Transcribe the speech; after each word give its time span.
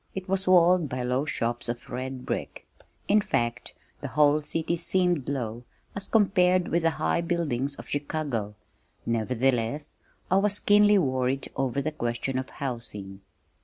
It 0.15 0.27
was 0.27 0.47
walled 0.47 0.89
by 0.89 1.03
low 1.03 1.25
shops 1.25 1.69
of 1.69 1.87
red 1.87 2.25
brick 2.25 2.67
in 3.07 3.21
fact, 3.21 3.75
the 3.99 4.07
whole 4.07 4.41
city 4.41 4.75
seemed 4.75 5.29
low 5.29 5.63
as 5.95 6.07
compared 6.07 6.69
with 6.69 6.81
the 6.81 6.89
high 6.97 7.21
buildings 7.21 7.75
of 7.75 7.87
Chicago, 7.89 8.55
nevertheless 9.05 9.93
I 10.31 10.37
was 10.37 10.59
keenly 10.59 10.97
worried 10.97 11.51
over 11.55 11.83
the 11.83 11.91
question 11.91 12.39
of 12.39 12.49
housing. 12.49 13.21